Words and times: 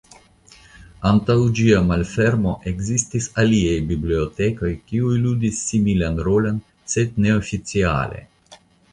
Antaŭ 1.07 1.33
ĝia 1.57 1.81
malfermo 1.89 2.53
ekzistis 2.71 3.27
aliaj 3.43 3.75
bibliotekoj 3.91 4.71
kiuj 4.87 5.11
ludis 5.25 5.59
similan 5.73 6.17
rolon 6.29 6.57
sed 6.95 7.21
neoficiale. 7.27 8.23